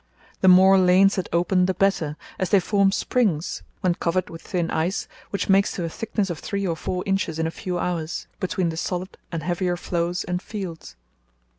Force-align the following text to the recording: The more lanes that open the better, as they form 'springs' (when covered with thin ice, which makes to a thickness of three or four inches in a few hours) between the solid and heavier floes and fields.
The 0.39 0.47
more 0.47 0.79
lanes 0.79 1.17
that 1.17 1.29
open 1.31 1.67
the 1.67 1.75
better, 1.75 2.17
as 2.39 2.49
they 2.49 2.59
form 2.59 2.91
'springs' 2.91 3.61
(when 3.81 3.93
covered 3.93 4.31
with 4.31 4.41
thin 4.41 4.71
ice, 4.71 5.07
which 5.29 5.47
makes 5.47 5.73
to 5.73 5.83
a 5.83 5.89
thickness 5.89 6.31
of 6.31 6.39
three 6.39 6.65
or 6.65 6.75
four 6.75 7.03
inches 7.05 7.37
in 7.37 7.45
a 7.45 7.51
few 7.51 7.77
hours) 7.77 8.25
between 8.39 8.69
the 8.69 8.77
solid 8.77 9.15
and 9.31 9.43
heavier 9.43 9.77
floes 9.77 10.23
and 10.23 10.41
fields. 10.41 10.95